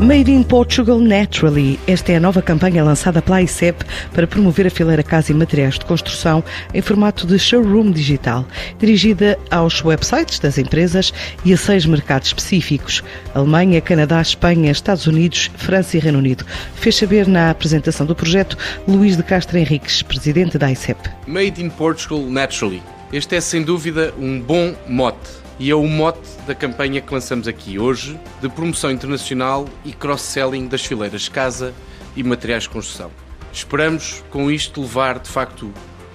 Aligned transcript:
Made 0.00 0.30
in 0.30 0.44
Portugal 0.44 1.00
Naturally. 1.00 1.76
Esta 1.84 2.12
é 2.12 2.16
a 2.16 2.20
nova 2.20 2.40
campanha 2.40 2.84
lançada 2.84 3.20
pela 3.20 3.42
ICEP 3.42 3.84
para 4.14 4.28
promover 4.28 4.64
a 4.68 4.70
fileira 4.70 5.02
Casa 5.02 5.32
e 5.32 5.34
Materiais 5.34 5.76
de 5.76 5.84
Construção 5.84 6.42
em 6.72 6.80
formato 6.80 7.26
de 7.26 7.36
showroom 7.36 7.90
digital, 7.90 8.46
dirigida 8.78 9.36
aos 9.50 9.84
websites 9.84 10.38
das 10.38 10.56
empresas 10.56 11.12
e 11.44 11.52
a 11.52 11.56
seis 11.56 11.84
mercados 11.84 12.28
específicos: 12.28 13.02
Alemanha, 13.34 13.80
Canadá, 13.80 14.22
Espanha, 14.22 14.70
Estados 14.70 15.08
Unidos, 15.08 15.50
França 15.56 15.96
e 15.96 16.00
Reino 16.00 16.18
Unido. 16.18 16.46
Fez 16.76 16.94
saber 16.94 17.26
na 17.26 17.50
apresentação 17.50 18.06
do 18.06 18.14
projeto 18.14 18.56
Luís 18.86 19.16
de 19.16 19.24
Castro 19.24 19.58
Henriques, 19.58 20.00
presidente 20.02 20.56
da 20.56 20.70
ICEP. 20.70 21.10
Made 21.26 21.60
in 21.60 21.70
Portugal 21.70 22.20
Naturally. 22.20 22.82
Este 23.12 23.34
é 23.34 23.40
sem 23.40 23.64
dúvida 23.64 24.14
um 24.16 24.40
bom 24.40 24.76
mote 24.86 25.47
e 25.58 25.70
é 25.70 25.74
o 25.74 25.86
mote 25.86 26.28
da 26.46 26.54
campanha 26.54 27.00
que 27.00 27.12
lançamos 27.12 27.48
aqui 27.48 27.78
hoje 27.78 28.18
de 28.40 28.48
promoção 28.48 28.90
internacional 28.90 29.68
e 29.84 29.92
cross-selling 29.92 30.68
das 30.68 30.84
fileiras 30.84 31.28
casa 31.28 31.74
e 32.14 32.22
materiais 32.22 32.64
de 32.64 32.70
construção. 32.70 33.10
Esperamos 33.52 34.22
com 34.30 34.50
isto 34.50 34.80
levar 34.80 35.18
de 35.18 35.28
facto 35.28 35.72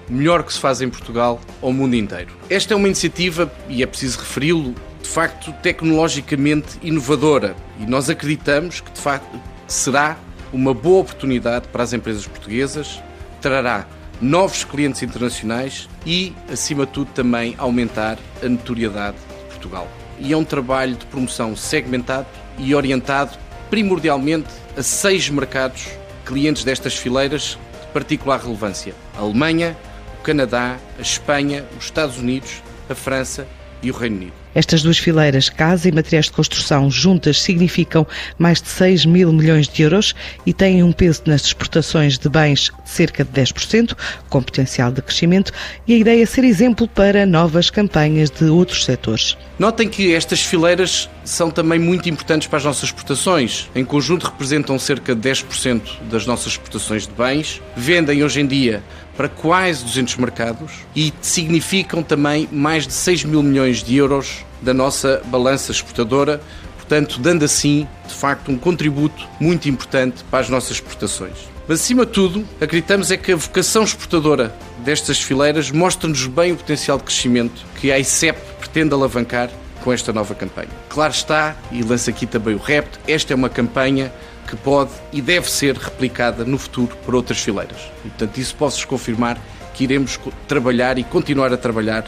o 0.09 0.13
melhor 0.13 0.43
que 0.43 0.53
se 0.53 0.59
faz 0.59 0.81
em 0.81 0.89
Portugal 0.89 1.39
ao 1.61 1.73
mundo 1.73 1.95
inteiro. 1.95 2.31
Esta 2.49 2.73
é 2.73 2.77
uma 2.77 2.87
iniciativa, 2.87 3.51
e 3.67 3.83
é 3.83 3.85
preciso 3.85 4.19
referi-lo, 4.19 4.73
de 5.01 5.09
facto 5.09 5.51
tecnologicamente 5.61 6.79
inovadora 6.81 7.55
e 7.79 7.85
nós 7.85 8.09
acreditamos 8.09 8.79
que 8.79 8.91
de 8.91 9.01
facto 9.01 9.39
será 9.67 10.17
uma 10.53 10.73
boa 10.73 11.01
oportunidade 11.01 11.67
para 11.67 11.83
as 11.83 11.91
empresas 11.91 12.25
portuguesas, 12.25 13.01
trará 13.41 13.85
novos 14.21 14.63
clientes 14.63 15.01
internacionais 15.01 15.89
e, 16.05 16.33
acima 16.49 16.85
de 16.85 16.93
tudo, 16.93 17.11
também 17.11 17.55
aumentar 17.57 18.17
a 18.41 18.47
notoriedade 18.47 19.17
Portugal. 19.63 19.87
E 20.19 20.33
é 20.33 20.37
um 20.37 20.43
trabalho 20.43 20.95
de 20.95 21.05
promoção 21.05 21.55
segmentado 21.55 22.27
e 22.57 22.75
orientado 22.75 23.37
primordialmente 23.69 24.49
a 24.77 24.83
seis 24.83 25.29
mercados 25.29 25.87
clientes 26.25 26.63
destas 26.63 26.95
fileiras 26.95 27.57
de 27.81 27.87
particular 27.87 28.39
relevância: 28.39 28.93
a 29.17 29.21
Alemanha, 29.21 29.77
o 30.19 30.23
Canadá, 30.23 30.77
a 30.97 31.01
Espanha, 31.01 31.65
os 31.77 31.85
Estados 31.85 32.17
Unidos, 32.17 32.61
a 32.89 32.95
França 32.95 33.47
e 33.81 33.89
o 33.89 33.93
Reino 33.93 34.17
Unido. 34.17 34.42
Estas 34.55 34.83
duas 34.83 34.97
fileiras, 34.97 35.49
casa 35.49 35.89
e 35.89 35.91
materiais 35.91 36.25
de 36.25 36.31
construção, 36.31 36.89
juntas 36.89 37.41
significam 37.41 38.05
mais 38.37 38.61
de 38.61 38.69
6 38.69 39.05
mil 39.05 39.33
milhões 39.33 39.67
de 39.67 39.81
euros 39.81 40.13
e 40.45 40.53
têm 40.53 40.83
um 40.83 40.91
peso 40.91 41.23
nas 41.25 41.45
exportações 41.45 42.17
de 42.17 42.29
bens 42.29 42.71
de 42.83 42.89
cerca 42.89 43.23
de 43.23 43.31
10%, 43.31 43.95
com 44.29 44.43
potencial 44.43 44.91
de 44.91 45.01
crescimento, 45.01 45.51
e 45.87 45.93
a 45.93 45.97
ideia 45.97 46.21
é 46.21 46.25
ser 46.25 46.43
exemplo 46.43 46.87
para 46.87 47.25
novas 47.25 47.69
campanhas 47.69 48.29
de 48.29 48.45
outros 48.45 48.85
setores. 48.85 49.35
Notem 49.57 49.87
que 49.87 50.13
estas 50.13 50.41
fileiras 50.41 51.09
são 51.23 51.49
também 51.49 51.79
muito 51.79 52.09
importantes 52.09 52.47
para 52.47 52.57
as 52.57 52.65
nossas 52.65 52.83
exportações. 52.85 53.69
Em 53.75 53.85
conjunto 53.85 54.25
representam 54.25 54.77
cerca 54.77 55.15
de 55.15 55.29
10% 55.29 55.81
das 56.09 56.25
nossas 56.25 56.53
exportações 56.53 57.07
de 57.07 57.13
bens, 57.13 57.61
vendem 57.75 58.23
hoje 58.23 58.41
em 58.41 58.45
dia 58.45 58.83
para 59.15 59.29
quase 59.29 59.83
200 59.83 60.17
mercados 60.17 60.71
e 60.95 61.13
significam 61.21 62.01
também 62.01 62.49
mais 62.51 62.87
de 62.87 62.93
6 62.93 63.25
mil 63.25 63.43
milhões 63.43 63.83
de 63.83 63.95
euros 63.95 64.42
da 64.61 64.73
nossa 64.73 65.21
balança 65.25 65.71
exportadora, 65.71 66.41
portanto, 66.77 67.19
dando 67.19 67.43
assim, 67.43 67.87
de 68.07 68.13
facto, 68.13 68.51
um 68.51 68.57
contributo 68.57 69.27
muito 69.39 69.67
importante 69.69 70.23
para 70.29 70.39
as 70.39 70.49
nossas 70.49 70.71
exportações. 70.71 71.37
Mas, 71.67 71.81
acima 71.81 72.05
de 72.05 72.11
tudo, 72.11 72.45
acreditamos 72.59 73.09
é 73.09 73.17
que 73.17 73.31
a 73.31 73.35
vocação 73.35 73.83
exportadora 73.83 74.53
destas 74.79 75.21
fileiras 75.21 75.71
mostra-nos 75.71 76.27
bem 76.27 76.51
o 76.51 76.57
potencial 76.57 76.97
de 76.97 77.05
crescimento 77.05 77.65
que 77.79 77.91
a 77.91 77.99
ICEP 77.99 78.37
pretende 78.59 78.93
alavancar 78.93 79.49
com 79.81 79.91
esta 79.91 80.11
nova 80.11 80.35
campanha. 80.35 80.69
Claro 80.89 81.13
está, 81.13 81.55
e 81.71 81.81
lança 81.81 82.09
aqui 82.09 82.25
também 82.25 82.55
o 82.55 82.57
repto, 82.57 82.99
esta 83.07 83.33
é 83.33 83.35
uma 83.35 83.49
campanha 83.49 84.11
que 84.47 84.55
pode 84.55 84.91
e 85.11 85.21
deve 85.21 85.49
ser 85.49 85.77
replicada 85.77 86.43
no 86.43 86.57
futuro 86.57 86.95
por 87.05 87.15
outras 87.15 87.39
fileiras. 87.39 87.79
E, 88.03 88.09
portanto, 88.09 88.37
isso 88.37 88.55
posso-vos 88.55 88.85
confirmar 88.85 89.37
que 89.73 89.83
iremos 89.85 90.19
trabalhar 90.47 90.97
e 90.97 91.03
continuar 91.03 91.51
a 91.53 91.57
trabalhar 91.57 92.05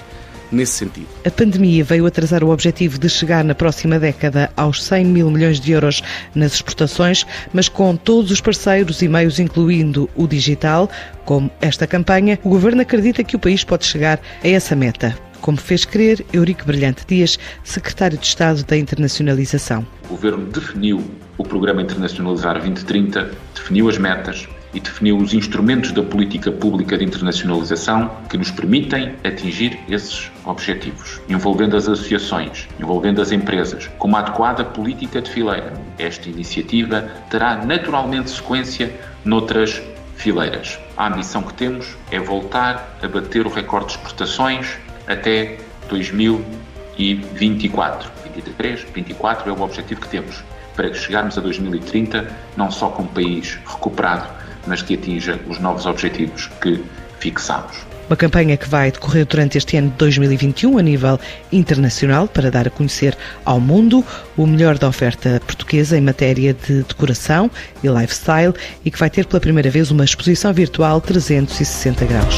nesse 0.52 0.74
sentido. 0.74 1.08
A 1.26 1.32
pandemia 1.32 1.84
veio 1.84 2.06
atrasar 2.06 2.44
o 2.44 2.50
objetivo 2.50 2.98
de 2.98 3.10
chegar 3.10 3.44
na 3.44 3.56
próxima 3.56 4.00
década 4.00 4.52
aos 4.56 4.84
100 4.84 5.06
mil 5.06 5.30
milhões 5.30 5.60
de 5.60 5.72
euros 5.72 6.02
nas 6.34 6.54
exportações, 6.54 7.26
mas 7.54 7.70
com 7.70 7.96
todos 7.96 8.32
os 8.32 8.42
parceiros 8.42 9.02
e 9.02 9.08
meios, 9.08 9.40
incluindo 9.40 10.10
o 10.16 10.28
digital, 10.28 10.90
como 11.24 11.50
esta 11.62 11.88
campanha, 11.88 12.40
o 12.44 12.50
Governo 12.50 12.82
acredita 12.82 13.24
que 13.24 13.36
o 13.36 13.40
país 13.40 13.64
pode 13.64 13.86
chegar 13.86 14.20
a 14.44 14.48
essa 14.48 14.76
meta 14.76 15.16
como 15.42 15.58
fez 15.58 15.86
crer 15.86 16.26
Eurico 16.34 16.66
Brilhante 16.66 17.06
Dias, 17.08 17.38
secretário 17.64 18.18
de 18.18 18.26
Estado 18.26 18.64
da 18.64 18.76
Internacionalização. 18.76 19.86
O 20.06 20.08
Governo 20.08 20.48
definiu 20.48 21.04
o 21.38 21.44
Programa 21.44 21.84
Internacionalizar 21.84 22.56
2030, 22.56 23.30
definiu 23.54 23.88
as 23.88 24.00
metas 24.00 24.48
e 24.75 24.80
definiu 24.81 25.18
os 25.18 25.34
instrumentos 25.34 25.94
da 25.94 26.03
política 26.03 26.52
pública 26.52 26.97
de 26.97 27.06
internacionalização 27.06 28.12
que 28.30 28.38
nos 28.38 28.52
permitem 28.52 29.16
atingir 29.24 29.80
esses 29.90 30.30
objetivos, 30.44 31.22
envolvendo 31.30 31.78
as 31.78 31.88
associações, 31.88 32.68
envolvendo 32.78 33.22
as 33.22 33.31
empresas, 33.31 33.88
com 33.97 34.09
uma 34.09 34.19
adequada 34.19 34.66
política 34.66 35.22
de 35.22 35.31
fileira. 35.31 35.72
Esta 35.97 36.28
iniciativa 36.30 37.09
terá 37.30 37.66
naturalmente 37.66 38.30
sequência 38.30 38.94
noutras 39.24 39.81
fileiras. 40.18 40.78
A 40.97 41.08
ambição 41.08 41.41
que 41.41 41.53
temos 41.53 41.96
é 42.12 42.19
voltar 42.19 42.97
a 43.02 43.08
bater 43.08 43.47
o 43.47 43.50
recorde 43.50 43.88
de 43.88 43.94
exportações 43.94 44.78
até 45.08 45.58
2024. 45.88 48.12
23, 48.25 48.85
24 48.94 49.50
é 49.50 49.53
o 49.53 49.62
objetivo 49.62 50.02
que 50.02 50.09
temos 50.09 50.44
para 50.75 50.94
chegarmos 50.94 51.38
a 51.38 51.41
2030 51.41 52.30
não 52.58 52.69
só 52.69 52.90
com 52.90 53.03
um 53.03 53.08
país 53.08 53.58
recuperado, 53.66 54.28
mas 54.68 54.81
que 54.81 54.96
atinja 54.96 55.40
os 55.48 55.59
novos 55.59 55.86
objetivos 55.86 56.50
que 56.62 56.84
fixamos. 57.20 57.96
Uma 58.08 58.16
campanha 58.16 58.56
que 58.56 58.70
vai 58.70 58.92
decorrer 58.92 59.26
durante 59.26 59.58
este 59.58 59.78
ano 59.78 59.90
de 59.90 59.96
2021 59.96 60.78
a 60.78 60.81
nível 60.81 61.20
internacional 61.52 62.28
para 62.28 62.52
dar 62.52 62.68
a 62.68 62.70
conhecer 62.70 63.18
ao 63.44 63.59
mundo 63.59 64.06
o 64.38 64.46
melhor 64.46 64.78
da 64.78 64.88
oferta 64.88 65.42
portuguesa 65.46 65.98
em 65.98 66.02
matéria 66.02 66.53
de 66.53 66.84
decoração 66.84 67.50
e 67.84 67.88
lifestyle 67.88 68.53
e 68.84 68.92
que 68.92 69.00
vai 69.00 69.09
ter 69.09 69.26
pela 69.26 69.40
primeira 69.40 69.72
vez 69.72 69.90
uma 69.90 70.06
exposição 70.06 70.53
virtual 70.53 71.02
360 71.02 72.06
graus. 72.06 72.36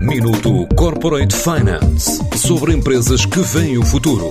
Minuto 0.00 0.66
Corporate 0.74 1.36
Finance 1.36 2.18
sobre 2.34 2.72
empresas 2.72 3.26
que 3.26 3.40
veem 3.40 3.76
o 3.76 3.84
futuro. 3.84 4.30